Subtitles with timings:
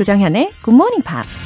[0.00, 1.44] 조정현의 Good Morning Pops.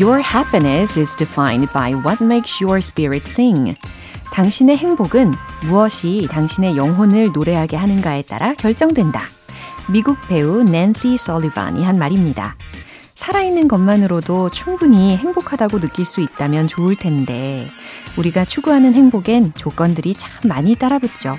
[0.00, 3.76] Your happiness is defined by what makes your spirit sing.
[4.32, 5.34] 당신의 행복은
[5.66, 9.20] 무엇이 당신의 영혼을 노래하게 하는가에 따라 결정된다.
[9.86, 12.56] 미국 배우 낸시 설리반이 한 말입니다.
[13.16, 17.68] 살아있는 것만으로도 충분히 행복하다고 느낄 수 있다면 좋을 텐데,
[18.20, 21.38] 우리가 추구하는 행복엔 조건들이 참 많이 따라붙죠.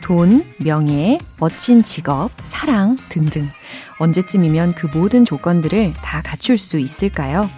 [0.00, 3.48] 돈, 명예, 멋진 직업, 사랑 등등.
[3.98, 7.50] 언제쯤이면 그 모든 조건들을 다 갖출 수 있을까요?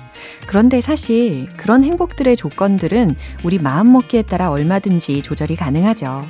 [0.46, 3.14] 그런데 사실 그런 행복들의 조건들은
[3.44, 6.26] 우리 마음먹기에 따라 얼마든지 조절이 가능하죠.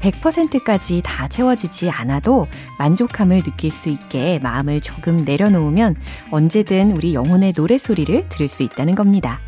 [0.00, 2.46] 100%까지 다 채워지지 않아도
[2.78, 5.96] 만족함을 느낄 수 있게 마음을 조금 내려놓으면
[6.30, 9.40] 언제든 우리 영혼의 노래소리를 들을 수 있다는 겁니다.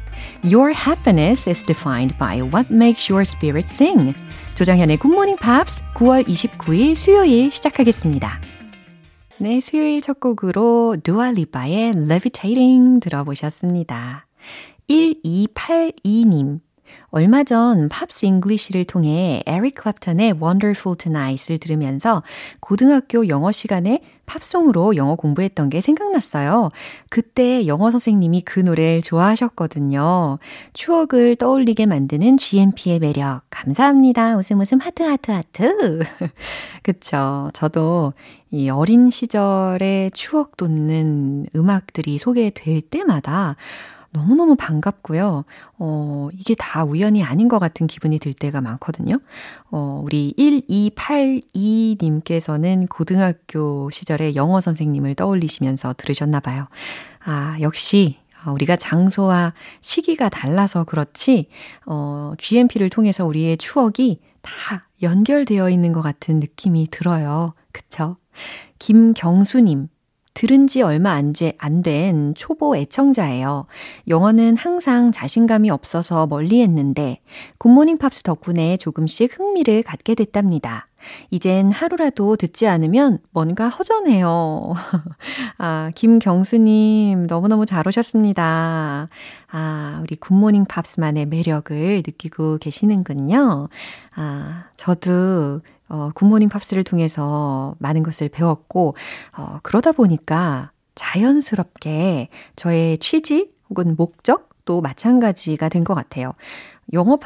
[0.43, 4.15] Your happiness is defined by what makes your spirit sing.
[4.57, 4.71] Good
[5.05, 8.41] Morning Pops 9월 29일 수요일 시작하겠습니다.
[9.39, 14.27] 네, 수요일 첫 곡으로 두아 리파의 Levitating 들어보셨습니다.
[14.89, 16.61] 1282님.
[17.11, 22.23] 얼마 전 Pops English를 통해 에릭 클랩턴의 Wonderful Tonight을 들으면서
[22.61, 26.71] 고등학교 영어 시간에 팝송으로 영어 공부했던 게 생각났어요.
[27.11, 30.39] 그때 영어 선생님이 그 노래를 좋아하셨거든요.
[30.73, 33.43] 추억을 떠올리게 만드는 GMP의 매력.
[33.51, 34.37] 감사합니다.
[34.37, 36.01] 웃음 웃음 하트 하트 하트.
[36.83, 37.51] 그쵸.
[37.53, 38.13] 저도
[38.51, 43.57] 이 어린 시절의 추억 돋는 음악들이 소개될 때마다
[44.15, 45.45] 너무너무 반갑고요.
[45.79, 49.19] 어, 이게 다 우연이 아닌 것 같은 기분이 들 때가 많거든요.
[49.73, 56.69] 어, 우리 1282님께서는 고등학교 시절에 영어 선생님을 떠올리시면서 들으셨나 봐요.
[57.25, 61.49] 아, 역시 우리가 장소와 시기가 달라서 그렇지,
[61.87, 67.53] 어, GMP를 통해서 우리의 추억이 다 연결되어 있는 것 같은 느낌이 들어요.
[67.73, 68.17] 그쵸?
[68.79, 69.89] 김경수님,
[70.35, 71.33] 들은 지 얼마 안
[71.83, 73.67] 된 초보 애청자예요.
[74.09, 77.21] 영어는 항상 자신감이 없어서 멀리 했는데
[77.59, 80.89] Good Morning Pops 덕분에 조금씩 흥미를 갖게 됐답니다.
[81.31, 84.73] 이젠 하루라도 듣지 않으면 뭔가 허전해요.
[85.59, 89.09] 아, 김경수님, 너무너무 잘 오셨습니다.
[89.51, 93.69] 아, 우리 굿모닝 팝스만의 매력을 느끼고 계시는군요.
[94.17, 98.95] 아, 저도 어, 굿모닝 팝스를 통해서 많은 것을 배웠고,
[99.37, 106.33] 어, 그러다 보니까 자연스럽게 저의 취지 혹은 목적도 마찬가지가 된 것 같아요.
[106.93, 107.19] 영어,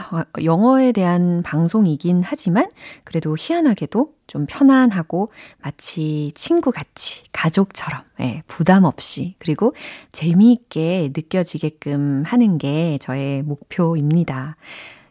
[0.43, 2.69] 영어에 대한 방송이긴 하지만
[3.05, 5.29] 그래도 희한하게도 좀 편안하고
[5.63, 9.75] 마치 친구 같이 가족처럼 예, 부담 없이 그리고
[10.13, 14.57] 재미있게 느껴지게끔 하는 게 저의 목표입니다.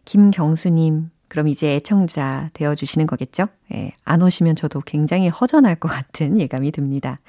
[0.05, 3.47] 김경수님 그럼 이제 애청자 되어주시는 거겠죠?
[3.73, 7.19] 예, 안 오시면 저도 굉장히 허전할 것 같은 예감이 듭니다.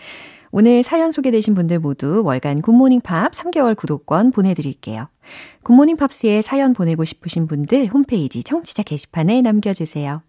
[0.50, 5.08] 오늘 사연 소개되신 분들 모두 월간 Good Morning Pops 3개월 구독권 보내드릴게요.
[5.62, 10.22] Good Morning Pops에 사연 보내고 싶으신 분들 홈페이지 청취자 게시판에 남겨주세요.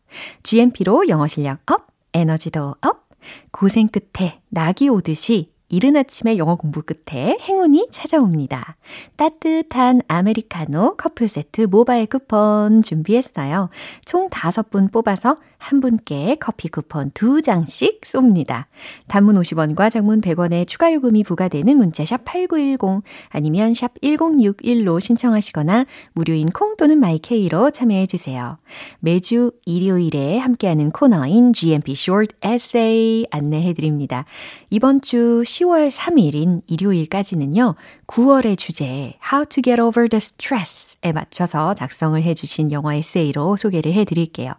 [0.43, 3.07] GMP로 영어 실력 up, 에너지도 up,
[3.51, 8.75] 고생 끝에 낙이 오듯이 이른 아침에 영어 공부 끝에 행운이 찾아옵니다.
[9.15, 13.69] 따뜻한 아메리카노 커플 세트 모바일 쿠폰 준비했어요.
[14.03, 18.65] 총 5분 뽑아서 한 분께 커피 쿠폰 2장씩 쏩니다.
[19.07, 26.49] 단문 50원과 장문 100원의 추가 요금이 부과되는 문자 샵 8910 아니면 샵 1061로 신청하시거나 무료인
[26.49, 28.57] 콩 또는 My K로 참여해 주세요.
[28.99, 34.25] 매주 일요일에 함께하는 코너인 GMP Short Essay 안내해 드립니다.
[34.69, 37.75] 이번 주 10월 3일인 일요일까지는요.
[38.07, 43.93] 9월의 주제 How to get over the stress에 맞춰서 작성을 해 주신 영어 에세이로 소개를
[43.93, 44.53] 해 드릴게요.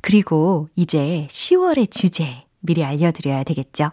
[0.00, 0.43] 그리고
[0.76, 3.90] 이제 10월의 주제 미리 알려드려야 되겠죠.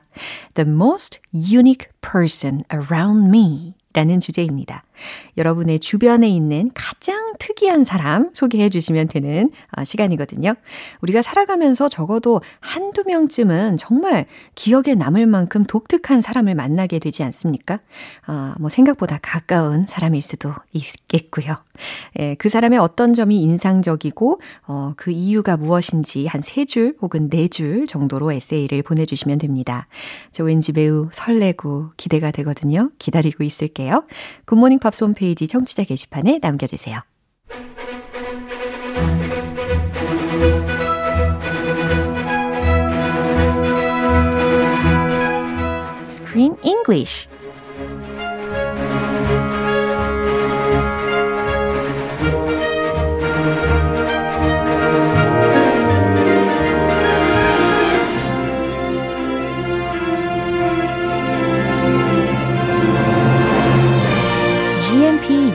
[0.55, 4.83] The most unique person around me 라는 주제입니다.
[5.37, 9.49] 여러분의 주변에 있는 가장 특이한 사람 소개해 주시면 되는
[9.83, 10.55] 시간이거든요.
[11.01, 14.25] 우리가 살아가면서 적어도 한두 명쯤은 정말
[14.55, 17.79] 기억에 남을 만큼 독특한 사람을 만나게 되지 않습니까?
[18.25, 21.57] 아, 뭐 생각보다 가까운 사람일 수도 있겠고요.
[22.19, 27.47] 예, 그 사람의 어떤 점이 인상적이고 어, 그 이유가 무엇인지 한 세 줄 혹은 네
[27.47, 29.87] 줄 정도로 에세이를 보내주시면 됩니다.
[30.31, 32.91] 저 왠지 매우 설레고 기대가 되거든요.
[32.99, 34.03] 기다리고 있을게요.
[34.45, 37.01] 굿모닝 팝스 홈페이지 청취자 게시판에 남겨주세요.
[46.09, 47.27] Screen English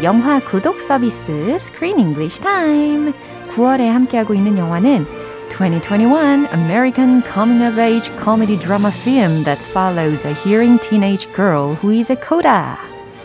[0.05, 3.13] 영화 구독 서비스 Screen English Time.
[3.51, 5.05] 9월에 함께하고 있는 영화는
[5.49, 11.91] 2021 American coming of age comedy drama film that follows a hearing teenage girl who
[11.91, 12.77] is a coda.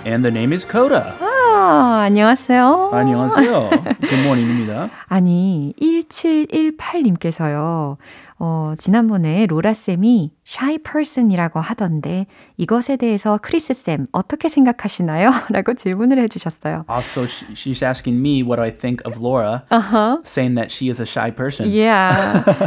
[0.04, 1.14] And the name is Coda.
[1.20, 2.90] 아, 안녕하세요.
[2.92, 3.70] 안녕하세요.
[3.70, 4.90] Good morning입니다.
[5.08, 7.96] 아니, 1718님께서요.
[8.43, 12.25] 어, 지난번에 로라쌤이 shy person이라고 하던데
[12.57, 15.29] 이것에 대해서 크리스쌤 어떻게 생각하시나요?
[15.53, 16.85] 라고 질문을 해주셨어요.
[16.89, 20.23] Also, she's asking me what I think of Laura, uh-huh.
[20.23, 21.69] saying that she is a shy person.
[21.69, 22.17] Yeah.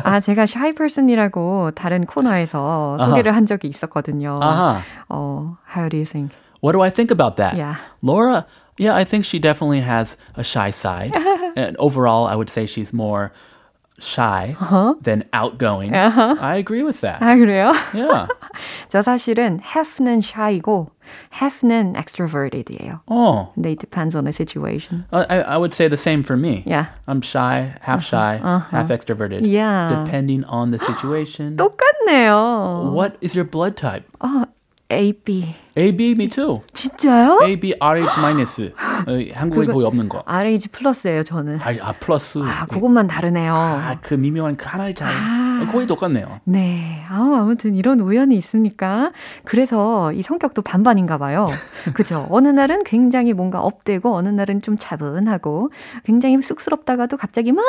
[0.04, 3.10] 아, 제가 shy person이라고 다른 코너에서 uh-huh.
[3.10, 4.38] 소개를 한 적이 있었거든요.
[4.40, 4.80] Uh-huh.
[5.08, 6.30] 어, how do you think?
[6.62, 7.56] What do I think about that?
[7.56, 7.74] Yeah.
[8.00, 8.46] Laura,
[8.78, 11.10] yeah, I think she definitely has a shy side.
[11.56, 13.32] and overall, I would say she's more
[13.99, 14.95] shy uh-huh.
[15.01, 15.93] than outgoing.
[15.93, 16.35] Uh-huh.
[16.39, 17.21] I agree with that.
[17.21, 17.73] 아, 그래요?
[17.93, 18.27] Yeah.
[18.87, 20.87] 저 사실은 half는 shy고
[21.31, 23.01] half는 extroverted이에요.
[23.07, 23.49] Oh.
[23.55, 25.05] 근데 it depends on the situation.
[25.11, 26.63] I, I would say the same for me.
[26.65, 26.87] Yeah.
[27.07, 28.59] I'm shy, half shy, uh-huh.
[28.69, 29.45] half extroverted.
[29.45, 30.03] Yeah.
[30.05, 31.57] Depending on the situation.
[31.57, 32.93] 똑같네요.
[32.93, 34.05] What is your blood type?
[34.21, 34.45] 어,
[34.90, 35.54] AB.
[35.76, 36.60] AB, me too.
[36.72, 37.40] 진짜요?
[37.42, 38.72] AB, RH 마이너스.
[39.32, 40.22] 한국에 거의 없는 거.
[40.26, 41.58] RH 플러스예요, 저는.
[41.60, 42.38] 아, 아 플러스.
[42.42, 43.54] 아, 그것만 다르네요.
[43.54, 45.12] 아, 그 미묘한 그 하나의 차이.
[45.12, 46.40] 아, 거의 똑같네요.
[46.44, 47.04] 네.
[47.08, 49.12] 아우, 아무튼 이런 우연이 있습니까?
[49.44, 51.46] 그래서 이 성격도 반반인가 봐요.
[51.94, 52.26] 그죠?
[52.30, 55.70] 어느 날은 굉장히 뭔가 업되고, 어느 날은 좀 차분하고,
[56.04, 57.64] 굉장히 쑥스럽다가도 갑자기 막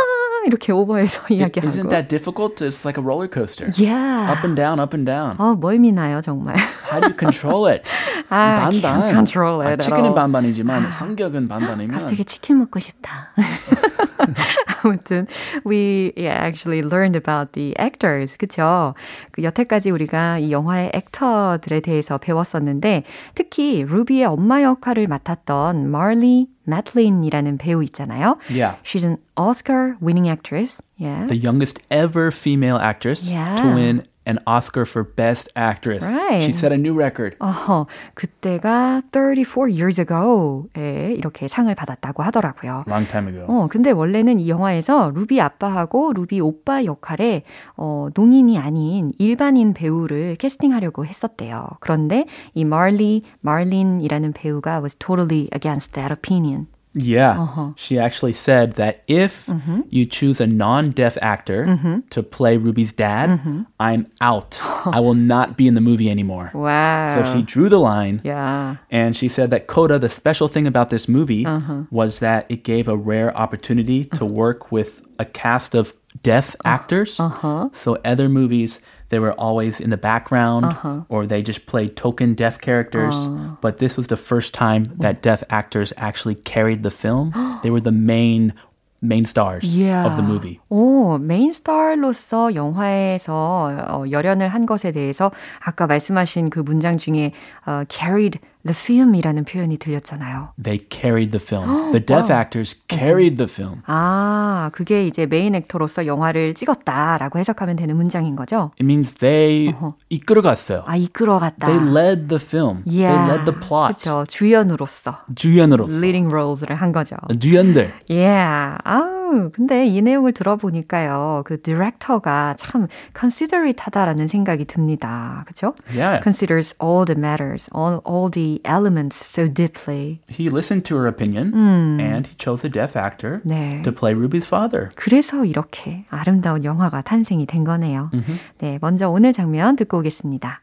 [0.46, 1.68] 이렇게 오버해서 이야기하고.
[1.68, 2.64] Isn't that difficult?
[2.64, 3.70] It's like a roller coaster.
[3.78, 4.32] Yeah.
[4.32, 5.36] Up and down, up and down.
[5.38, 6.56] 어, 멀미나요, 정말.
[6.92, 7.92] How do you control it?
[8.30, 9.02] 아, 반반.
[9.02, 9.74] Can't control it.
[9.74, 12.00] 아, 치킨은 반반이지만 성격은 반반이면.
[12.00, 13.34] 갑자기 치킨 먹고 싶다.
[14.84, 15.28] 아무튼
[15.66, 18.38] we yeah, actually learned about the actors.
[18.38, 18.94] 그쵸?
[19.32, 27.58] 그 여태까지 우리가 이 영화의 액터들에 대해서 배웠었는데 특히 루비의 엄마 역할을 맡았던 마리 매틀린이라는
[27.58, 28.38] 배우 있잖아요.
[28.50, 28.78] Yeah.
[28.84, 30.82] She's an Oscar winning actress.
[30.98, 31.28] Yeah.
[31.28, 33.56] The youngest ever female actress yeah.
[33.58, 36.04] to win an Oscar for Best Actress.
[36.04, 36.42] Right.
[36.42, 37.36] She set a new record.
[37.40, 42.84] 어허, 그때가 34 years ago에 이렇게 상을 받았다고 하더라고요.
[42.88, 43.46] Long time ago.
[43.48, 47.44] 어, 근데 원래는 이 영화에서 루비 아빠하고 루비 오빠 역할에
[47.78, 51.68] 어, 농인이 아닌 일반인 배우를 캐스팅하려고 했었대요.
[51.80, 56.68] 그런데 이 마리 마린이라는 배우가 was totally against that opinion.
[56.96, 57.42] Yeah.
[57.42, 57.72] Uh-huh.
[57.76, 59.82] She actually said that if mm-hmm.
[59.90, 62.00] you choose a non deaf actor mm-hmm.
[62.10, 63.64] to play Ruby's dad, mm-hmm.
[63.80, 64.60] I'm out.
[64.64, 66.52] I will not be in the movie anymore.
[66.54, 67.14] Wow.
[67.14, 68.22] So she drew the line.
[68.24, 68.78] Yeah.
[68.90, 71.84] And she said that Coda, the special thing about this movie uh-huh.
[71.92, 75.94] was that it gave a rare opportunity to work with a cast of
[76.24, 77.20] deaf actors.
[77.20, 77.70] Uh-huh.
[77.74, 78.80] So other movies,
[79.11, 81.03] they were always in the background uh-huh.
[81.09, 83.15] or they just played token deaf characters.
[83.15, 83.57] Uh.
[83.61, 87.33] But this was the first time that deaf actors actually carried the film.
[87.63, 88.55] they were the main
[89.03, 90.05] main stars yeah.
[90.05, 90.61] of the movie.
[90.69, 95.31] 오, 메인 스타로서 영화에서 어, 열연을 한 것에 대해서
[95.61, 97.33] 아까 말씀하신 그 문장 중에
[97.67, 100.50] 어, carried the film이라는 표현이 들렸잖아요.
[100.62, 101.92] They carried the film.
[101.92, 102.40] the deaf wow.
[102.40, 103.82] actors carried the film.
[103.86, 108.72] 아, 그게 이제 메인 액터로서 영화를 찍었다라고 해석하면 되는 문장인 거죠?
[108.80, 109.94] It means they uh-huh.
[110.10, 110.84] 이끌어갔어요.
[110.86, 111.68] 아, 이끌어갔다.
[111.68, 112.84] They led the film.
[112.86, 113.14] Yeah.
[113.14, 114.04] They led the plot.
[114.04, 114.26] 그렇죠.
[114.28, 115.20] 주연으로서.
[115.36, 115.98] 주연으로서.
[115.98, 117.16] leading roles를 한 거죠.
[117.40, 117.94] 주연들.
[118.10, 118.78] Yeah.
[118.84, 121.44] 아 우, 근데 이 내용을 들어보니까요.
[121.46, 125.44] 그 디렉터가 참 considerate하다라는 생각이 듭니다.
[125.46, 125.74] 그렇죠?
[125.90, 126.22] Yeah.
[126.22, 130.22] Considers all the matters, all, all the elements so deeply.
[130.30, 132.00] He listened to her opinion 음.
[132.00, 133.82] and he chose a deaf actor 네.
[133.84, 134.92] to play Ruby's father.
[134.96, 138.12] 그래서 이렇게 아름다운 영화가 탄생이 된 거네요.
[138.14, 138.40] Mm-hmm.
[138.60, 140.62] 네, 먼저 오늘 장면 듣고 오겠습니다.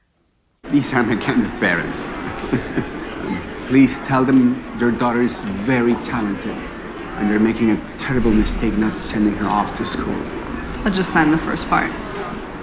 [0.71, 2.13] These are my kind of parents.
[3.69, 6.57] Please tell them their daughter is very talented
[7.23, 10.19] and they're making a terrible mistake not sending her off to school.
[10.85, 11.91] I'll just sign the first part.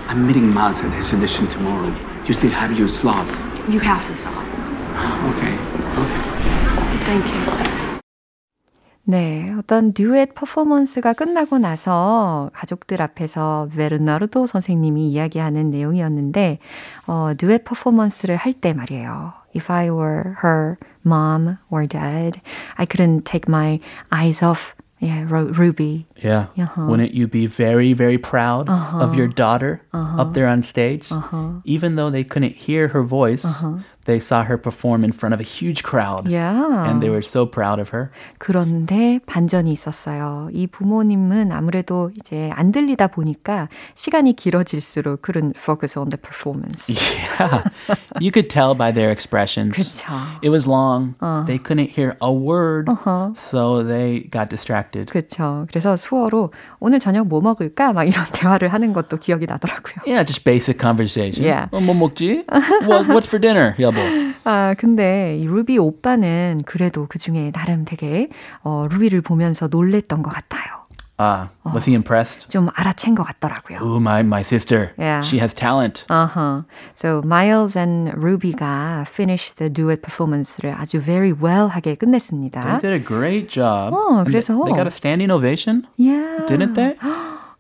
[0.10, 1.96] I'm meeting Miles at his audition tomorrow.
[2.28, 3.25] You still have your slot.
[3.70, 4.36] You have to stop.
[5.32, 5.56] Okay,
[5.96, 6.22] okay.
[7.08, 7.70] Thank you.
[9.06, 16.60] 네, 어떤 듀엣 퍼포먼스가 끝나고 나서 가족들 앞에서 베르나르도 선생님이 이야기하는 내용이었는데,
[17.08, 19.34] 어, 듀엣 퍼포먼스를 할 때 말이에요.
[19.53, 22.41] If I were her mom or dad,
[22.77, 23.79] I couldn't take my
[24.12, 26.08] eyes off Yeah, Ruby.
[26.18, 26.48] Yeah.
[26.58, 26.86] Uh-huh.
[26.88, 29.00] Wouldn't you be very, very proud uh-huh.
[29.00, 30.22] of your daughter uh-huh.
[30.22, 31.10] up there on stage?
[31.63, 33.48] Even though they couldn't hear her voice,
[34.09, 36.29] they saw her perform in front of a huge crowd.
[36.29, 36.85] Yeah.
[36.85, 38.11] And they were so proud of her.
[38.38, 40.50] 그런데 반전이 있었어요.
[40.53, 46.93] 이 부모님은 아무래도 이제 안 들리다 보니까 시간이 길어질수록 couldn't focus on the performance.
[46.93, 47.62] Yeah.
[48.21, 49.75] you could tell by their expressions.
[49.75, 50.12] 그쵸.
[50.43, 51.14] It was long.
[51.47, 52.91] They couldn't hear a word.
[53.37, 55.11] So they got distracted.
[55.11, 55.67] 그렇죠.
[55.69, 57.95] 그래서 수어로 오늘 저녁 뭐 먹을까?
[57.95, 60.05] 막 이런 대화를 하는 것도 기억이 나더라고요.
[60.07, 61.47] Yeah, just basic conversation.
[61.47, 61.71] Yeah.
[61.73, 62.45] 어, 뭐 먹지?
[62.85, 63.95] What, what's for dinner, 여보?
[64.44, 68.29] 아, 근데 이 루비 오빠는 그래도 그 중에 나름 되게
[68.63, 70.79] 어, 루비를 보면서 놀랬던 것 같아요.
[71.22, 72.48] Ah, was he impressed?
[72.48, 73.82] 좀 알아챈 것 같더라고요.
[73.84, 74.94] Ooh, my, my sister.
[74.98, 75.20] Yeah.
[75.20, 76.06] She has talent.
[76.10, 76.63] Uh-huh.
[76.96, 82.62] So Miles and Ruby가 finished the duet performance를 아주 very well 하게 끝냈습니다.
[82.62, 83.94] They did a great job.
[83.94, 86.46] 어, 그래서- They got a standing ovation, Yeah.
[86.48, 86.96] didn't they?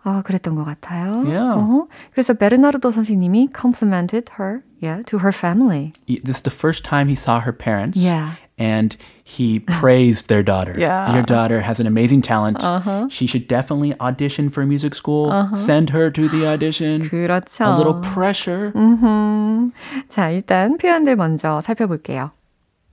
[0.04, 1.24] 아, 그랬던 것 같아요.
[1.24, 1.56] Yeah.
[1.56, 5.92] 어, 그래서 베르나르도 선생님이 complimented her, yeah, to her family.
[6.06, 7.98] This is the first time he saw her parents.
[7.98, 8.32] Yeah.
[8.58, 10.76] And he praised their daughter.
[10.78, 11.12] Yeah.
[11.12, 12.62] Your daughter has an amazing talent.
[13.10, 15.32] She should definitely audition for music school.
[15.56, 17.08] Send her to the audition.
[17.08, 17.64] 그렇죠.
[17.64, 18.70] A little pressure.
[18.76, 19.72] 음,
[20.08, 22.30] 자, 일단 표현들 먼저 살펴볼게요.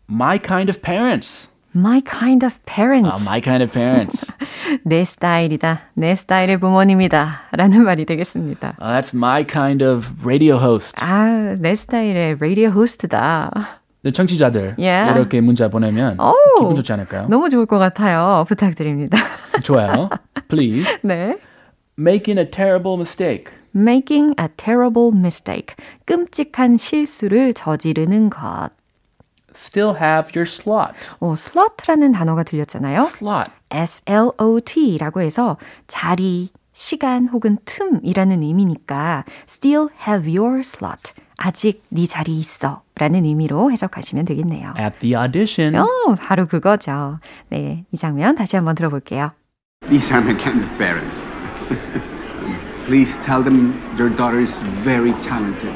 [0.09, 1.49] My kind of parents.
[1.76, 3.20] My kind of parents.
[3.20, 4.32] Uh, my kind of parents.
[4.82, 5.82] 내 스타일이다.
[5.92, 7.50] 내 스타일의 부모님이다.
[7.52, 8.76] 라는 말이 되겠습니다.
[8.80, 10.96] Uh, that's my kind of radio host.
[11.04, 12.36] 아, 내 스타일의
[12.68, 13.50] 호스트다.
[14.02, 15.12] 네, 청취자들 Yeah.
[15.18, 16.32] 이렇게 문자 보내면 오.
[16.58, 17.26] 기분 좋지 않을까요?
[17.28, 18.46] 너무 좋을 것 같아요.
[18.48, 19.18] 부탁드립니다.
[19.62, 20.08] 좋아요.
[20.48, 20.98] Please.
[21.02, 21.36] 네.
[21.98, 23.52] Making a terrible mistake.
[23.74, 25.74] Making a terrible mistake.
[26.06, 28.70] 끔찍한 실수를 저지르는 것.
[29.56, 30.92] Still have your slot.
[31.18, 33.02] 어, slot라는 단어가 들렸잖아요.
[33.02, 33.50] Slot.
[33.70, 35.56] S-L-O-T라고 해서
[35.88, 41.12] 자리, 시간 혹은 틈이라는 의미니까 still have your slot.
[41.38, 42.82] 아직 네 자리 있어.
[42.96, 44.74] 라는 의미로 해석하시면 되겠네요.
[44.78, 45.74] At the audition.
[45.76, 45.86] 어,
[46.18, 47.18] 바로 그거죠.
[47.48, 49.32] 네, 이 장면 다시 한번 들어볼게요.
[49.88, 51.30] These are my kind of parents.
[52.86, 55.74] Please tell them their daughter is very talented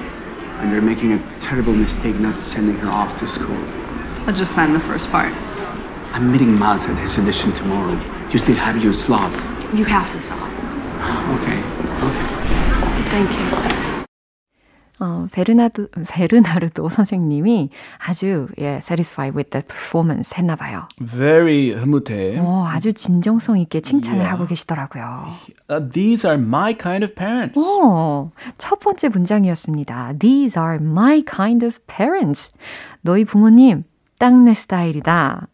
[0.61, 3.57] and they're making a terrible mistake not sending her off to school.
[4.27, 5.33] I'll just sign the first part.
[6.13, 7.99] I'm meeting Miles at his audition tomorrow.
[8.31, 9.33] You still have your slot.
[9.75, 10.39] You have to stop.
[11.41, 12.41] Okay, okay.
[13.09, 13.60] Thank you.
[15.01, 20.87] 어, 베르나드, 베르나르도 선생님이 아주 예, satisfied with the performance 했나 봐요.
[21.03, 22.39] Very 흐뭇해.
[22.39, 24.31] 어, 아주 진정성 있게 칭찬을 Yeah.
[24.31, 25.29] 하고 계시더라고요.
[25.71, 27.59] Uh, these are my kind of parents.
[27.59, 30.15] 어, 첫 번째 문장이었습니다.
[30.19, 32.53] These are my kind of parents.
[33.01, 33.85] 너희 부모님
[34.19, 35.49] 딱 내 스타일이다.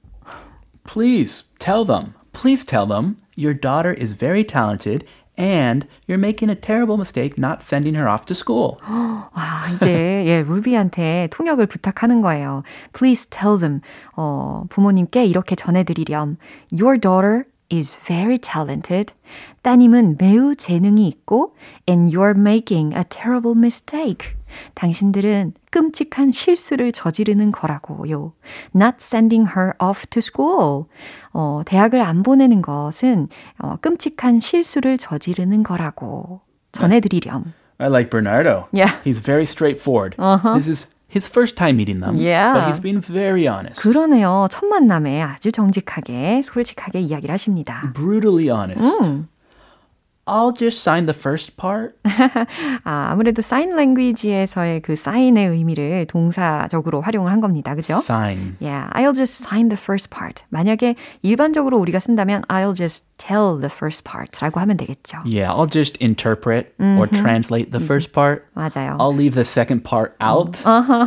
[0.85, 2.15] Please tell them.
[2.33, 5.05] Please tell them your daughter is very talented
[5.38, 8.78] and you're making a terrible mistake not sending her off to school.
[8.84, 12.64] 와, 이제 예, 루비한테 통역을 부탁하는 거예요.
[12.94, 13.82] Please tell them.
[14.16, 16.38] 어, 부모님께 이렇게 전해드리렴.
[16.72, 19.14] Your daughter is very talented.
[19.64, 21.56] 따님은 매우 재능이 있고
[21.90, 24.35] and you're making a terrible mistake.
[24.75, 28.33] 당신들은 끔찍한 실수를 저지르는 거라고요.
[28.75, 30.85] Not sending her off to school.
[31.33, 36.41] 어, 대학을 안 보내는 것은 어, 끔찍한 실수를 저지르는 거라고
[36.73, 37.53] 전해드리렴.
[37.79, 38.69] I like Bernardo.
[38.73, 38.97] Yeah.
[39.05, 40.17] He's very straightforward.
[40.55, 42.17] This is his first time meeting them.
[42.17, 42.55] Yeah.
[42.55, 43.81] But he's been very honest.
[43.83, 44.49] 그러네요.
[44.51, 47.93] 첫 만남에 아주 정직하게, 솔직하게 이야기를 하십니다.
[47.95, 48.83] brutally honest.
[50.29, 51.95] I'll just sign the first part.
[52.83, 57.77] 아, 아무래도 사인 랭귀지에서의 그 사인의 의미를 동사적으로 활용을 한 겁니다.
[57.77, 57.95] 그죠?
[57.99, 58.57] Sign.
[58.61, 60.43] Yeah, I'll just sign the first part.
[60.51, 65.19] 만약에 일반적으로 우리가 쓴다면 I'll just tell the first part라고 하면 되겠죠.
[65.25, 68.45] Yeah, I'll just interpret or translate the first part.
[68.55, 68.97] 맞아요.
[68.99, 70.59] I'll leave the second part out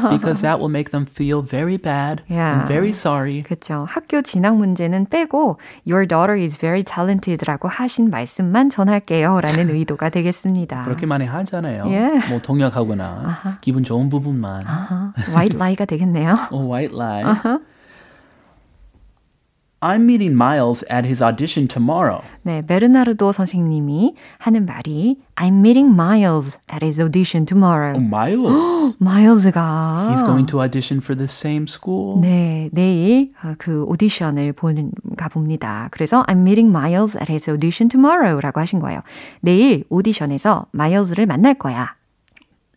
[0.09, 2.61] because that will make them feel very bad Yeah.
[2.63, 3.43] and very sorry.
[3.43, 3.85] 그렇죠.
[3.89, 10.83] 학교 진학 문제는 빼고 Your daughter is very talented라고 하신 말씀만 전할게요 라는 의도가 되겠습니다.
[10.83, 11.85] 그렇게 많이 하잖아요.
[11.85, 12.29] Yeah.
[12.29, 14.63] 뭐 동역하거나 기분 좋은 부분만.
[14.67, 16.35] 아, white lie가 되겠네요.
[16.51, 17.23] Oh, white lie.
[19.84, 22.22] I'm meeting Miles at his audition tomorrow.
[22.42, 27.92] 네, 베르나르도 선생님이 하는 말이 I'm meeting Miles at his audition tomorrow.
[27.94, 28.96] Oh, Miles.
[28.98, 32.18] 마일즈가 He's going to audition for the same school.
[32.22, 35.88] 네, 내일 어, 그 오디션을 보는 가봅니다.
[35.90, 39.02] 그래서 I'm meeting Miles at his audition tomorrow라고 하신 거예요.
[39.42, 41.94] 내일 오디션에서 마일즈를 만날 거야.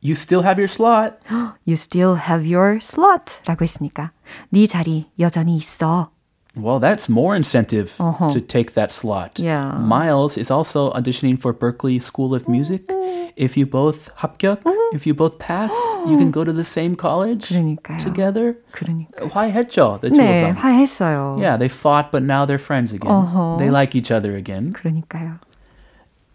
[0.04, 1.16] You still have your slot.
[1.66, 4.12] You still have your slot라고 했으니까
[4.50, 6.12] 네 자리 여전히 있어.
[6.58, 8.32] Well, that's more incentive Uh-huh.
[8.34, 9.38] to take that slot.
[9.38, 9.78] Yeah.
[9.78, 12.90] Miles is also auditioning for Berkeley School of Music.
[13.38, 15.70] If you both 합격, if you both pass,
[16.10, 18.00] you can go to the same college 그러니까요.
[18.02, 18.58] together.
[18.74, 19.30] 그러니까.
[19.30, 20.56] 화해했죠, the two 네, of them.
[20.58, 21.38] 화했어요.
[21.38, 23.12] Yeah, they fought, but now they're friends again.
[23.14, 23.58] Uh-huh.
[23.62, 24.74] They like each other again.
[24.74, 25.38] 그러니까요.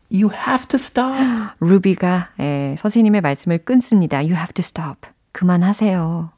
[0.09, 1.19] You have to stop.
[1.59, 4.19] 루비가 예, 선생님의 말씀을 끊습니다.
[4.23, 5.09] You have to stop.
[5.33, 6.31] 그만하세요.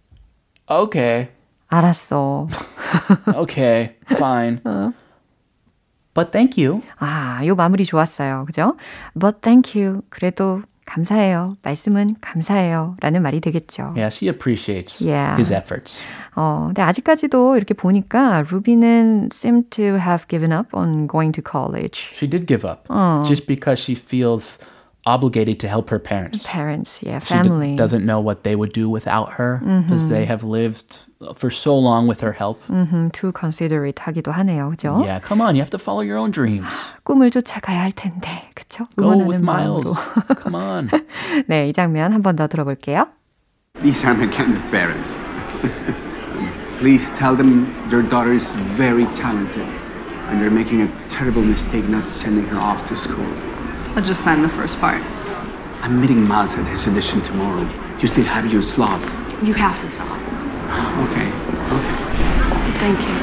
[0.71, 1.29] okay,
[1.70, 2.48] 알았어.
[3.36, 4.60] okay, fine.
[6.14, 6.82] But thank you.
[7.00, 8.46] 아, 요 마무리 좋았어요.
[8.46, 8.76] 그죠?
[9.18, 10.02] But thank you.
[10.10, 11.56] 그래도 감사해요.
[11.64, 12.96] 말씀은 감사해요.
[13.00, 13.94] 라는 말이 되겠죠.
[13.96, 15.36] Yeah, she appreciates Yeah.
[15.38, 16.02] his efforts.
[16.36, 22.10] 어, 근데 아직까지도 이렇게 보니까 루비는 seem to have given up on going to college.
[22.12, 22.88] She did give up
[23.24, 24.58] just because she feels
[25.09, 26.43] obligated to help her parents.
[26.47, 27.77] Parents, yeah, She d- family.
[27.77, 31.01] doesn't know what they would do without her because they have lived
[31.37, 32.59] for so long with her help.
[32.71, 34.71] 음, too considerate 하기도 하네요.
[34.73, 35.05] 그죠?
[35.05, 36.67] Yeah, come on, you have to follow your own dreams.
[37.05, 38.49] 꿈을 쫓아가야 할 텐데.
[38.55, 38.87] 그쵸?
[38.97, 39.85] Go 응원하는 with 마음으로.
[39.85, 40.41] Miles.
[40.43, 40.89] come on.
[41.49, 43.07] 네, 이 장면 한 번 더 들어볼게요.
[43.83, 45.21] These are my kind of parents.
[46.79, 49.67] Please tell them their daughter is very talented
[50.29, 53.27] and they're making a terrible mistake not sending her off to school.
[53.96, 55.02] I'll just sign the first part.
[55.82, 57.68] I'm meeting Miles at his audition tomorrow.
[58.00, 59.02] You still have your slot.
[59.44, 60.08] You have to stop.
[61.08, 61.30] Okay,
[61.72, 61.96] okay.
[62.80, 63.16] Thank you.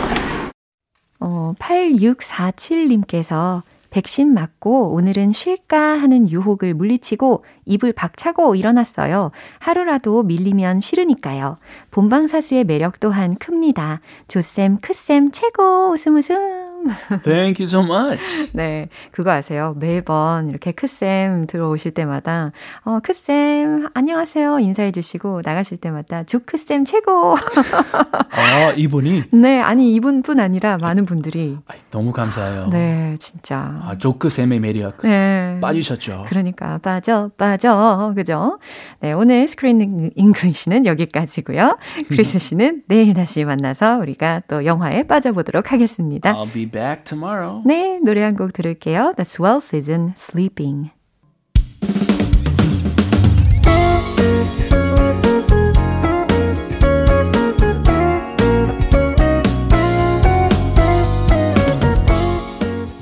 [1.21, 9.31] 어, 8647님께서 백신 맞고 오늘은 쉴까 하는 유혹을 물리치고 이불 박차고 일어났어요.
[9.59, 11.57] 하루라도 밀리면 싫으니까요.
[11.93, 14.01] 본방사수의 매력 또한 큽니다.
[14.29, 16.75] 조쌤, 크쌤 최고 웃음 웃음.
[17.23, 18.21] Thank you so much.
[18.52, 19.75] 네, 그거 아세요?
[19.78, 22.52] 매번 이렇게 크쌤 들어오실 때마다
[22.85, 27.37] 어, 크쌤 안녕하세요 인사해 주시고 나가실 때마다 조크쌤 최고.
[28.31, 32.69] 아, 이분이 네, 아니 이분뿐 아니라 많은 분들이 아이, 너무 감사해요.
[32.71, 33.81] 네, 진짜.
[33.83, 35.59] 아, 조크 쌤의 매력 네.
[35.61, 36.26] 빠지셨죠.
[36.28, 38.59] 그러니까 빠져 빠져 그죠?
[39.00, 41.78] 네 오늘 Screen English는 여기까지고요.
[42.09, 46.32] 크리스 씨는 내일 다시 만나서 우리가 또 영화에 빠져보도록 하겠습니다.
[46.76, 47.62] Back tomorrow.
[47.65, 49.15] 네 노래 한 곡 들을게요.
[49.17, 50.91] The Swell Season Sleeping.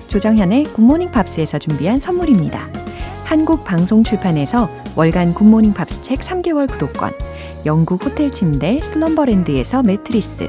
[0.08, 2.68] 조정현의 Good Morning Pops에서 준비한 선물입니다.
[3.24, 7.10] 한국 방송 출판에서 월간 Good Morning Pops 책 3개월 구독권,
[7.66, 10.48] 영국 호텔 침대 Slumberland에서 매트리스,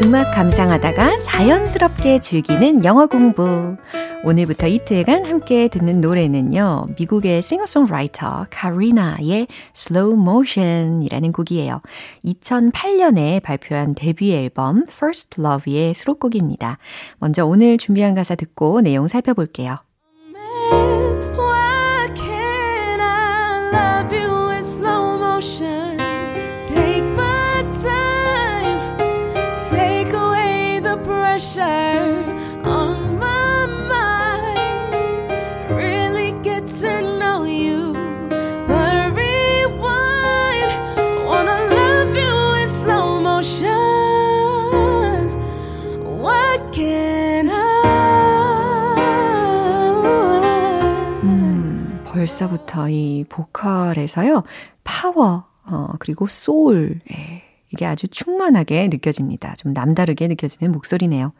[0.00, 3.76] 음악 감상하다가 자연스럽게 즐기는 영어 공부.
[4.24, 6.86] 오늘부터 이틀간 함께 듣는 노래는요.
[6.98, 11.82] 미국의 싱어송라이터 카리나의 Slow Motion이라는 곡이에요.
[12.24, 16.78] 2008년에 발표한 데뷔 앨범 First Love의 수록곡입니다.
[17.18, 19.78] 먼저 오늘 준비한 가사 듣고 내용 살펴볼게요.
[52.32, 54.42] 벌써부터 이 보컬에서요,
[54.84, 59.54] 파워, 어, 그리고 소울, 예, 이게 아주 충만하게 느껴집니다.
[59.56, 61.32] 좀 남다르게 느껴지는 목소리네요.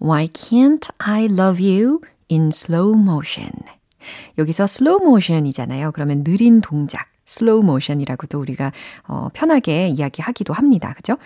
[0.00, 3.50] Why can't I love you in slow motion?
[4.38, 5.92] 여기서 slow motion이잖아요.
[5.92, 7.06] 그러면 느린 동작.
[7.28, 8.72] Slow motion이라고도 우리가
[9.06, 10.94] 어, 편하게 이야기하기도 합니다.
[10.96, 11.18] 그죠?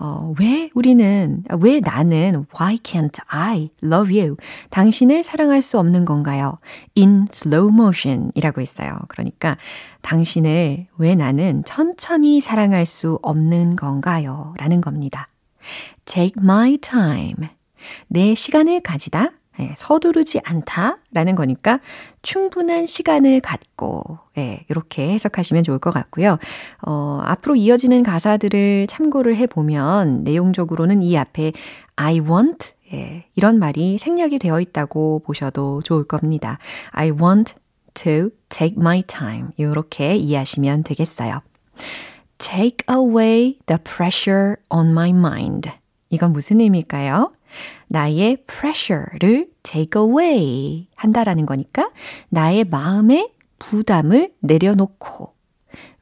[0.00, 4.36] 어, 왜 우리는, 아, 왜 나는, why can't I love you?
[4.70, 6.58] 당신을 사랑할 수 없는 건가요?
[6.96, 8.96] in slow motion 이라고 했어요.
[9.08, 9.56] 그러니까,
[10.02, 14.54] 당신을 왜 나는 천천히 사랑할 수 없는 건가요?
[14.58, 15.28] 라는 겁니다.
[16.04, 17.48] take my time.
[18.06, 19.32] 내 시간을 가지다.
[19.60, 21.80] 예, 서두르지 않다라는 거니까
[22.22, 26.38] 충분한 시간을 갖고 예, 이렇게 해석하시면 좋을 것 같고요.
[26.86, 31.52] 어, 앞으로 이어지는 가사들을 참고를 해보면 내용적으로는 이 앞에
[31.96, 36.58] I want 예, 이런 말이 생략이 되어 있다고 보셔도 좋을 겁니다.
[36.92, 37.54] I want
[37.94, 41.40] to take my time 이렇게 이해하시면 되겠어요.
[42.38, 45.70] Take away the pressure on my mind.
[46.10, 47.32] 이건 무슨 의미일까요?
[47.88, 51.90] 나의 pressure를 take away 한다라는 거니까
[52.28, 55.34] 나의 마음의 부담을 내려놓고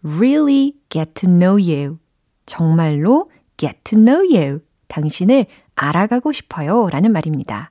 [0.05, 1.99] really get to know you.
[2.47, 4.61] 정말로 get to know you.
[4.89, 6.89] 당신을 알아가고 싶어요.
[6.91, 7.71] 라는 말입니다.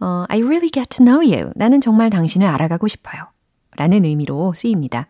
[0.00, 1.52] 어, I really get to know you.
[1.56, 3.28] 나는 정말 당신을 알아가고 싶어요.
[3.76, 5.06] 라는 의미로 쓰입니다.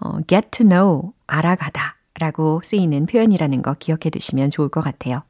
[0.00, 5.22] 어, get to know, 알아가다 라고 쓰이는 표현이라는 거 기억해 두시면 좋을 것 같아요.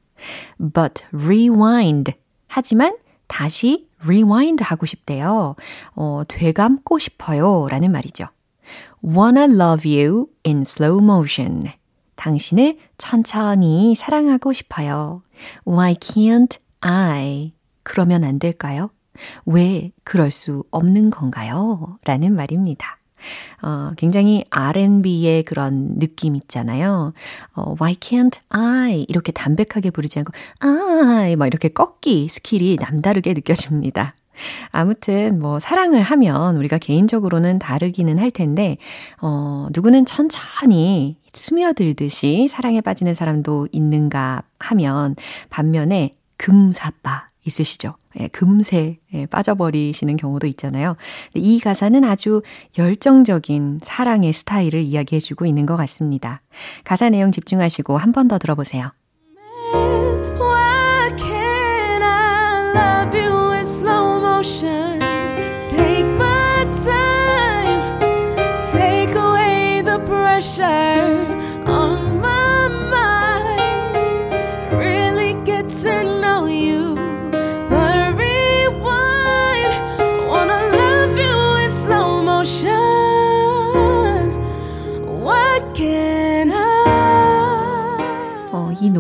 [0.59, 2.13] But rewind.
[2.49, 5.57] 하지만 다시 rewind 하고 싶대요.
[5.95, 7.67] 어, 되감고 싶어요.
[7.71, 8.27] 라는 말이죠.
[9.05, 11.71] Wanna love you in slow motion.
[12.17, 15.23] 당신을 천천히 사랑하고 싶어요.
[15.67, 17.53] Why can't I?
[17.83, 18.91] 그러면 안 될까요?
[19.45, 21.99] 왜 그럴 수 없는 건가요?
[22.05, 22.99] 라는 말입니다.
[23.63, 27.13] 어, 굉장히 R&B의 그런 느낌 있잖아요.
[27.55, 29.05] 어, Why can't I?
[29.09, 34.15] 이렇게 담백하게 부르지 않고 I 막 이렇게 꺾기 스킬이 남다르게 느껴집니다.
[34.71, 38.77] 아무튼 뭐 사랑을 하면 우리가 개인적으로는 다르기는 할 텐데
[39.21, 45.17] 어 누구는 천천히 스며들듯이 사랑에 빠지는 사람도 있는가 하면
[45.51, 47.95] 반면에 금사빠 있으시죠?
[48.19, 50.97] 예, 금세 예, 빠져버리시는 경우도 있잖아요.
[51.35, 52.43] 이 가사는 아주
[52.79, 56.43] 열정적인 사랑의 스타일을 이야기해주고 있는 것 같습니다.
[56.85, 58.91] 가사 내용 집중하시고 한 번 더 들어보세요.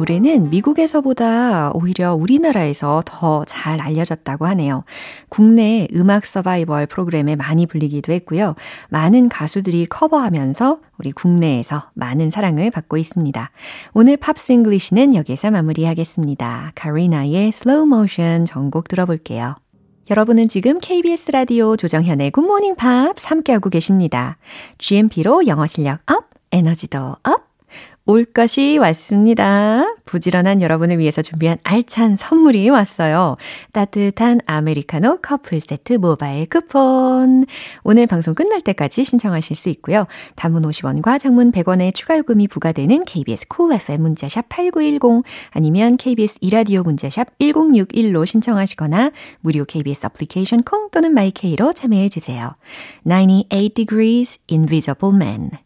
[0.07, 4.85] 노래는 미국에서보다 오히려 우리나라에서 더 잘 알려졌다고 하네요.
[5.29, 8.55] 국내 음악 서바이벌 프로그램에 많이 불리기도 했고요.
[8.89, 13.51] 많은 가수들이 커버하면서 우리 국내에서 많은 사랑을 받고 있습니다.
[13.95, 16.73] 오늘 Pops English는 여기서 마무리하겠습니다.
[16.77, 19.57] 카리나의 Slow Motion 전곡 들어볼게요.
[20.09, 24.39] 여러분은 지금 KBS 라디오 조정현의 Good Morning Pops 함께하고 계십니다.
[24.79, 27.47] GMP로 영어 실력 up, 에너지도 up,
[28.07, 29.85] 올 것이 왔습니다.
[30.05, 33.37] 부지런한 여러분을 위해서 준비한 알찬 선물이 왔어요.
[33.73, 37.45] 따뜻한 아메리카노 커플 세트 모바일 쿠폰.
[37.83, 40.07] 오늘 방송 끝날 때까지 신청하실 수 있고요.
[40.37, 46.85] 단문 50원과 장문 100원의 추가 요금이 부과되는 KBS Cool FM 문자샵 8910 아니면 KBS 이라디오
[46.85, 52.51] 문자샵 1061로 신청하시거나 무료 KBS 애플리케이션 콩 또는 My K로 참여해 주세요.
[53.03, 55.66] 98 degrees invisible man.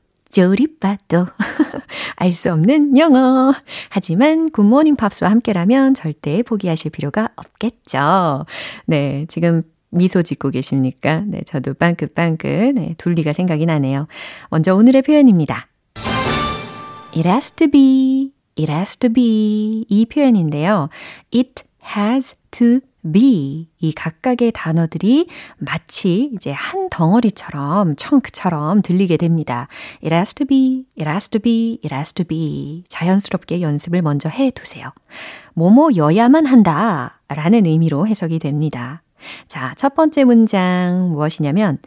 [0.31, 1.27] 조리 봐도
[2.17, 3.53] 알 수 없는 영어.
[3.89, 8.45] 하지만 굿모닝 팝스와 함께라면 절대 포기하실 필요가 없겠죠.
[8.85, 11.23] 네, 지금 미소 짓고 계십니까?
[11.27, 14.07] 네, 저도 빵긋빵긋 네, 둘리가 생각이 나네요.
[14.49, 15.67] 먼저 오늘의 표현입니다.
[17.13, 20.89] It has to be, it has to be 이 표현인데요.
[21.33, 21.63] It
[21.97, 29.67] has to be 이 각각의 단어들이 마치 이제 한 덩어리처럼 청크처럼 들리게 됩니다.
[30.03, 34.29] It has to be, it has to be, it has to be 자연스럽게 연습을 먼저
[34.29, 34.91] 해 두세요.
[35.53, 39.03] 뭐뭐여야만 한다 라는 의미로 해석이 됩니다.
[39.47, 41.77] 자, 첫 번째 문장 무엇이냐면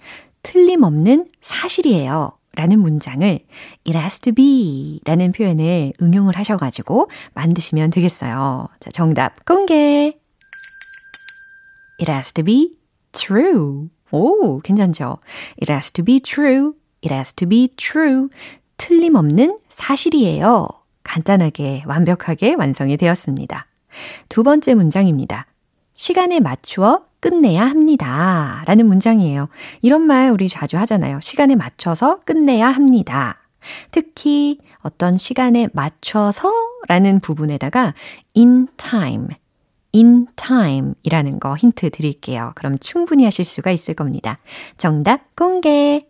[0.42, 2.33] 틀림없는 사실이에요.
[2.57, 8.68] 라는 문장을 it has to be 라는 표현을 응용을 하셔가지고 만드시면 되겠어요.
[8.79, 10.23] 자, 정답 공개!
[12.00, 12.76] It has to be
[13.12, 13.88] true.
[14.11, 15.18] 오, 괜찮죠?
[15.61, 16.74] It has to be true.
[17.02, 18.28] It has to be true.
[18.76, 20.68] 틀림없는 사실이에요.
[21.02, 23.66] 간단하게 완벽하게 완성이 되었습니다.
[24.28, 25.46] 두 번째 문장입니다.
[25.94, 28.64] 시간에 맞추어 끝내야 합니다.
[28.66, 29.48] 라는 문장이에요.
[29.80, 31.20] 이런 말 우리 자주 하잖아요.
[31.20, 33.37] 시간에 맞춰서 끝내야 합니다.
[33.90, 36.52] 특히 어떤 시간에 맞춰서
[36.88, 37.94] 라는 부분에다가
[38.37, 39.28] in time,
[39.94, 42.52] in time 이라는 거 힌트 드릴게요.
[42.57, 44.38] 그럼 충분히 하실 수가 있을 겁니다.
[44.76, 46.07] 정답 공개!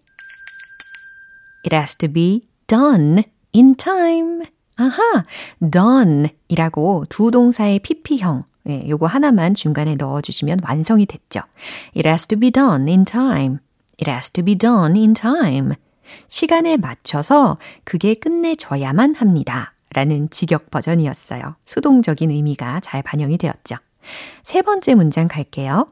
[1.64, 4.42] It has to be done in time.
[4.77, 5.25] 아하,
[5.61, 8.44] done 이라고 두 동사의 PP형.
[8.68, 11.40] 예, 요거 하나만 중간에 넣어주시면 완성이 됐죠.
[11.94, 13.59] It has to be done in time.
[14.01, 15.75] It has to be done in time.
[16.29, 19.74] 시간에 맞춰서 그게 끝내져야만 합니다.
[19.95, 21.57] 라는 직역 버전이었어요.
[21.65, 23.77] 수동적인 의미가 잘 반영이 되었죠.
[24.43, 25.87] 세 번째 문장 갈게요.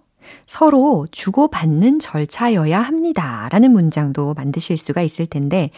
[0.46, 3.48] 서로 주고받는 절차여야 합니다.
[3.50, 5.70] 라는 문장도 만드실 수가 있을 텐데,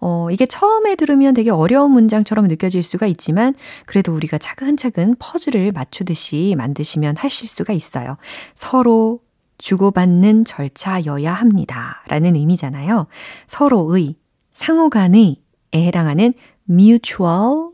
[0.00, 3.54] 어, 이게 처음에 들으면 되게 어려운 문장처럼 느껴질 수가 있지만,
[3.86, 8.16] 그래도 우리가 차근차근 퍼즐을 맞추듯이 만드시면 하실 수가 있어요.
[8.54, 9.20] 서로
[9.58, 12.02] 주고받는 절차여야 합니다.
[12.08, 13.06] 라는 의미잖아요.
[13.46, 14.16] 서로의,
[14.50, 15.36] 상호간의
[15.74, 16.34] 에 해당하는
[16.68, 17.71] mutual,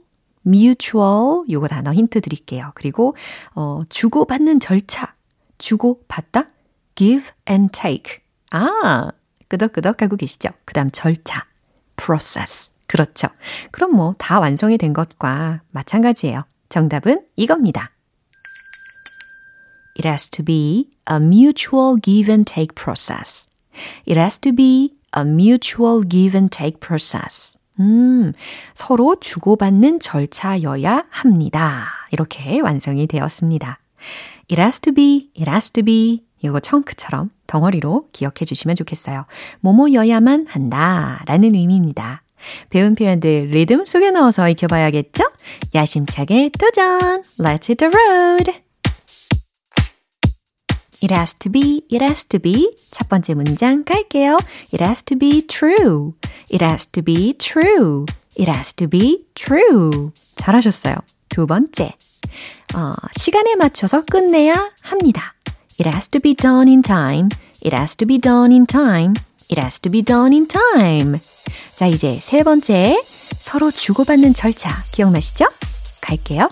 [0.48, 2.72] mutual, 요거 단어 힌트 드릴게요.
[2.74, 3.14] 그리고,
[3.54, 5.14] 어, 주고받는 절차.
[5.58, 6.48] 주고받다?
[6.94, 8.18] give and take.
[8.50, 9.11] 아,
[9.48, 10.50] 끄덕끄덕 하고 계시죠?
[10.64, 11.44] 그 다음 절차.
[11.96, 12.72] process.
[12.87, 13.28] 그렇죠.
[13.70, 16.44] 그럼 뭐 다 완성이 된 것과 마찬가지예요.
[16.68, 17.90] 정답은 이겁니다.
[19.98, 23.48] It has to be a mutual give and take process.
[24.06, 27.58] It has to be a mutual give and take process.
[27.80, 28.32] 음,
[28.74, 31.86] 서로 주고받는 절차여야 합니다.
[32.10, 33.78] 이렇게 완성이 되었습니다.
[34.50, 36.24] It has to be, it has to be.
[36.42, 39.26] 이거 청크처럼 덩어리로 기억해 주시면 좋겠어요.
[39.60, 42.22] 뭐뭐여야만 한다 라는 의미입니다.
[42.70, 45.24] 배운 표현들 리듬 속에 넣어서 익혀봐야겠죠?
[45.74, 47.22] 야심차게 도전!
[47.38, 48.67] Let's hit the road!
[51.00, 52.74] It has to be, it has to be.
[52.90, 54.37] 첫 번째 문장 갈게요.
[54.72, 56.14] It has to be true.
[56.50, 58.06] It has to be true.
[58.37, 60.11] It has to be true.
[60.37, 60.96] 잘하셨어요.
[61.28, 61.94] 두 번째.
[62.74, 65.34] 어, 시간에 맞춰서 끝내야 합니다.
[65.78, 67.28] It has to be done in time.
[67.64, 69.14] It has to be done in time.
[69.50, 71.20] It has to be done in time.
[71.74, 73.00] 자, 이제 세 번째.
[73.04, 75.46] 서로 주고받는 절차 기억나시죠?
[76.00, 76.50] 갈게요.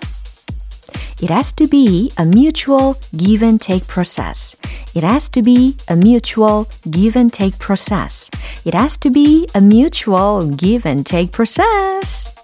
[1.21, 4.57] It has to be a mutual give and take process.
[4.95, 8.31] It has to be a mutual give and take process.
[8.65, 12.35] It has to be a mutual give and take process.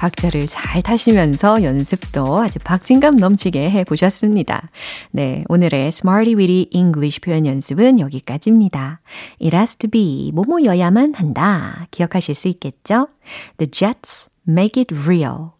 [0.00, 4.70] 박자를 잘 타시면서 연습도 아주 박진감 넘치게 해보셨습니다.
[5.10, 9.00] 네, 오늘의 Smarty Weedy English 표현 연습은 여기까지입니다.
[9.42, 11.86] It has to be 뭐뭐여야만 한다.
[11.90, 13.08] 기억하실 수 있겠죠?
[13.58, 15.52] The Jets make it real.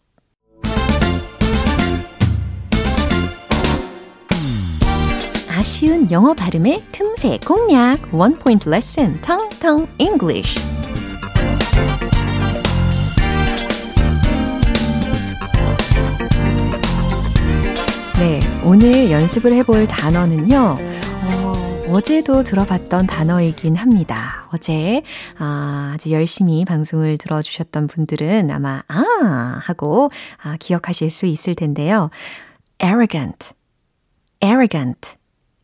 [5.49, 10.59] 아쉬운 영어 발음의 틈새 공략 One Point Lesson 텅텅 English
[18.19, 20.77] 네, 오늘 연습을 해볼 단어는요.
[21.91, 24.47] 어, 어제도 들어봤던 단어이긴 합니다.
[24.53, 25.03] 어제
[25.37, 30.09] 아, 아주 열심히 방송을 들어주셨던 분들은 아마 아 하고
[30.41, 32.09] 아, 기억하실 수 있을 텐데요.
[32.81, 33.53] arrogant,
[34.43, 35.15] arrogant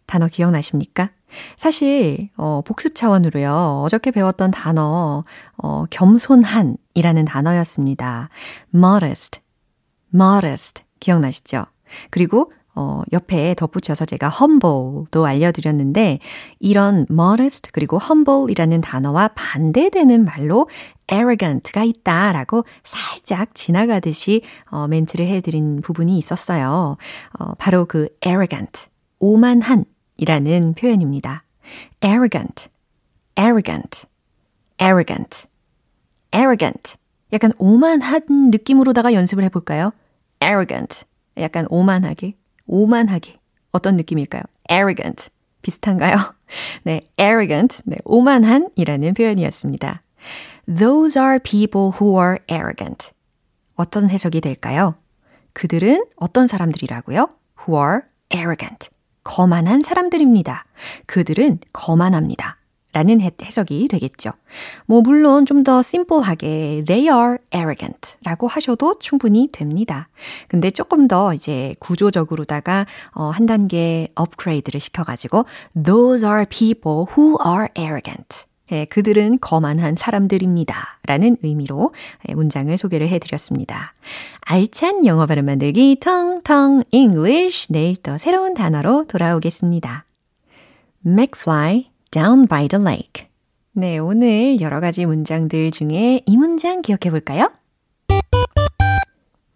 [0.06, 1.10] 단어 기억나십니까?
[1.58, 3.82] 사실 어, 복습 차원으로요.
[3.86, 5.24] 어저께 배웠던 단어
[5.58, 8.30] 어, 겸손한이라는 단어였습니다.
[8.74, 9.40] modest,
[10.14, 11.66] modest 기억나시죠?
[12.10, 16.20] 그리고 어, 옆에 덧붙여서 제가 humble도 알려드렸는데
[16.60, 20.70] 이런 modest 그리고 humble이라는 단어와 반대되는 말로
[21.12, 26.98] arrogant가 있다라고 살짝 지나가듯이 어, 멘트를 해드린 부분이 있었어요.
[27.40, 31.46] 어, 바로 그 arrogant, 오만한이라는 표현입니다.
[32.04, 32.70] arrogant,
[33.40, 34.06] arrogant,
[34.80, 35.48] arrogant,
[36.32, 36.96] arrogant.
[37.34, 39.92] 약간 오만한 느낌으로다가 연습을 해볼까요?
[40.44, 41.06] arrogant.
[41.38, 42.36] 약간 오만하게,
[42.68, 43.40] 오만하게.
[43.72, 44.44] 어떤 느낌일까요?
[44.70, 45.30] arrogant.
[45.62, 46.16] 비슷한가요?
[46.84, 47.82] 네, arrogant.
[47.86, 50.04] 네, 오만한이라는 표현이었습니다.
[50.68, 53.12] Those are people who are arrogant.
[53.76, 54.96] 어떤 해석이 될까요?
[55.54, 57.30] 그들은 어떤 사람들이라고요?
[57.68, 58.02] Who are
[58.34, 58.90] arrogant.
[59.24, 60.66] 거만한 사람들입니다.
[61.06, 62.58] 그들은 거만합니다.
[62.94, 64.32] 라는 해석이 되겠죠.
[64.86, 70.08] 뭐, 물론 좀 더 심플하게 they are arrogant 라고 하셔도 충분히 됩니다.
[70.48, 75.46] 근데 조금 더 이제 구조적으로다가 어, 한 단계 업그레이드를 시켜가지고
[75.84, 81.00] those are people who are arrogant 예, 그들은 거만한 사람들입니다.
[81.06, 81.94] 라는 의미로
[82.28, 83.94] 예, 문장을 소개를 해드렸습니다.
[84.42, 90.06] 알찬 영어 발음 만들기 텅텅 English 내일 또 새로운 단어로 돌아오겠습니다.
[91.06, 93.28] McFly down by the lake.
[93.74, 97.52] 네, 오늘 여러 가지 문장들 중에 이 문장 기억해 볼까요?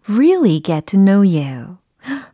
[0.08, 1.76] Really get to know you.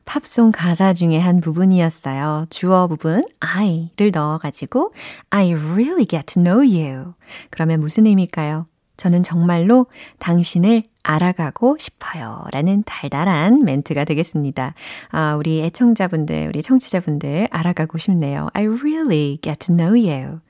[0.04, 2.46] 팝송 가사 중에 한 부분이었어요.
[2.50, 4.94] 주어 부분 I를 넣어가지고
[5.31, 7.14] I really get to know you.
[7.50, 8.66] 그러면 무슨 의미일까요?
[8.96, 9.87] 저는 정말로
[10.18, 12.44] 당신을 알아가고 싶어요.
[12.53, 14.75] 라는 달달한 멘트가 되겠습니다.
[15.11, 18.49] 아, 우리 애청자분들, 우리 청취자분들 알아가고 싶네요.
[18.53, 20.40] I really get to know you.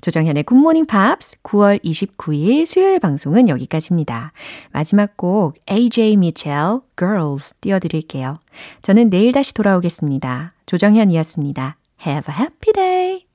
[0.00, 4.32] 조정현의 Good Morning Pops 9월 29일 수요일 방송은 여기까지입니다.
[4.72, 8.38] 마지막 곡 AJ Mitchell Girls 띄워드릴게요.
[8.82, 10.54] 저는 내일 다시 돌아오겠습니다.
[10.64, 11.76] 조정현이었습니다.
[12.06, 13.25] Have a happy day!